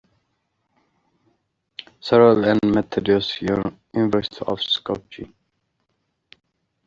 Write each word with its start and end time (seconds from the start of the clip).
Cyril 2.01 2.43
and 2.45 2.59
Methodius 2.73 3.39
University 3.39 4.39
of 4.47 4.57
Skopje. 4.59 5.31